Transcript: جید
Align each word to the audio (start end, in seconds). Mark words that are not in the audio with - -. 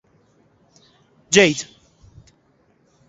جید 1.39 1.65